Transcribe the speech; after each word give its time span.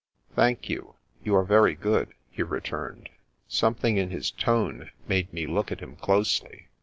"Thank 0.35 0.67
you. 0.67 0.95
You 1.23 1.35
are 1.35 1.43
very 1.43 1.75
good," 1.75 2.15
he 2.31 2.41
returned. 2.41 3.07
Something 3.47 3.97
in 3.97 4.09
his 4.09 4.31
tone 4.31 4.89
made 5.07 5.31
me 5.31 5.45
look 5.45 5.71
at 5.71 5.79
him 5.81 5.95
closely. 5.95 6.69